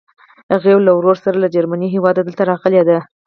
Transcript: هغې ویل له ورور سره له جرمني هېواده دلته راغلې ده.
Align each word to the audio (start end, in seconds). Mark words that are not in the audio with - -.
هغې 0.53 0.71
ویل 0.73 0.83
له 0.85 0.93
ورور 0.97 1.17
سره 1.25 1.37
له 1.43 1.47
جرمني 1.55 1.87
هېواده 1.95 2.21
دلته 2.23 2.43
راغلې 2.51 2.81
ده. 2.89 2.97